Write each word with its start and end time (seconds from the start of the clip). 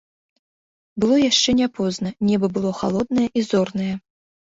Было 1.03 1.19
яшчэ 1.29 1.49
не 1.61 1.69
позна, 1.77 2.09
неба 2.33 2.53
было 2.59 2.75
халоднае 2.83 3.27
і 3.39 3.49
зорнае. 3.53 3.93